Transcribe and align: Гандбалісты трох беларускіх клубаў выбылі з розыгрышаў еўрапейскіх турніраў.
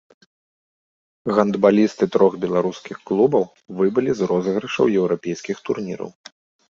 Гандбалісты 1.39 2.07
трох 2.15 2.33
беларускіх 2.45 2.97
клубаў 3.09 3.45
выбылі 3.81 4.11
з 4.23 4.31
розыгрышаў 4.31 4.85
еўрапейскіх 5.03 5.57
турніраў. 5.69 6.09